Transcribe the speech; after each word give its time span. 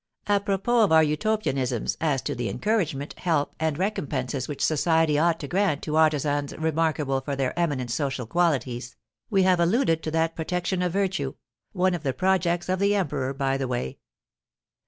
Apropos 0.25 0.83
of 0.85 0.91
our 0.91 1.03
utopianisms, 1.03 1.95
as 2.01 2.23
to 2.23 2.33
the 2.33 2.49
encouragement, 2.49 3.13
help, 3.19 3.53
and 3.59 3.77
recompenses 3.77 4.47
which 4.47 4.65
society 4.65 5.19
ought 5.19 5.39
to 5.41 5.47
grant 5.47 5.83
to 5.83 5.95
artisans 5.95 6.57
remarkable 6.57 7.21
for 7.21 7.35
their 7.35 7.53
eminent 7.59 7.91
social 7.91 8.25
qualities, 8.25 8.95
we 9.29 9.43
have 9.43 9.59
alluded 9.59 10.01
to 10.01 10.09
that 10.09 10.35
protection 10.35 10.81
of 10.81 10.91
virtue 10.91 11.35
(one 11.71 11.93
of 11.93 12.01
the 12.01 12.13
projects 12.13 12.67
of 12.67 12.79
the 12.79 12.95
Emperor, 12.95 13.31
by 13.31 13.57
the 13.57 13.67
way). 13.67 13.99